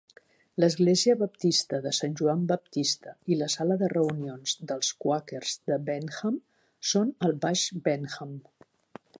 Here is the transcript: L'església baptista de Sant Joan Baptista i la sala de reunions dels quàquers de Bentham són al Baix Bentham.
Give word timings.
L'església 0.61 1.15
baptista 1.17 1.79
de 1.83 1.91
Sant 1.97 2.15
Joan 2.21 2.41
Baptista 2.53 3.13
i 3.35 3.37
la 3.43 3.51
sala 3.57 3.77
de 3.83 3.89
reunions 3.93 4.55
dels 4.73 4.91
quàquers 5.05 5.55
de 5.73 5.81
Bentham 5.91 6.43
són 6.95 7.17
al 7.29 7.37
Baix 7.47 7.71
Bentham. 7.91 8.35